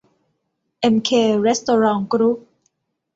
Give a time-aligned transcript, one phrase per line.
[0.79, 1.09] เอ็มเค
[1.41, 2.37] เรสโตรองต์ กรุ๊ป